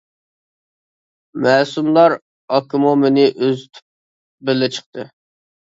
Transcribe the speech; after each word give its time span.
مەسۇملار 1.43 2.17
ئاكىمۇ 2.57 2.95
مېنى 3.05 3.29
ئۇزىتىپ 3.29 3.87
بىللە 4.51 4.75
چىقتى. 4.77 5.11